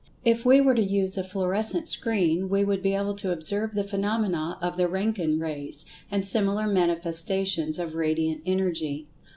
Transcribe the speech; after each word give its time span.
If 0.25 0.45
we 0.47 0.59
were 0.61 0.73
to 0.73 0.81
use 0.81 1.15
a 1.15 1.23
fluorescent 1.23 1.87
screen 1.87 2.49
we 2.49 2.63
would 2.65 2.81
be 2.81 2.95
able 2.95 3.13
to 3.13 3.29
observe 3.31 3.73
the 3.73 3.83
phenomena 3.83 4.57
of 4.59 4.75
the 4.75 4.87
Roentgen 4.87 5.39
Rays, 5.39 5.85
and 6.09 6.25
similar 6.25 6.65
manifestations 6.65 7.77
of 7.77 7.93
Radiant 7.93 8.41
Energy. 8.43 9.05